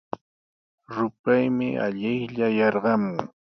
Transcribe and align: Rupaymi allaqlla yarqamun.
Rupaymi 0.95 1.69
allaqlla 1.85 2.47
yarqamun. 2.57 3.15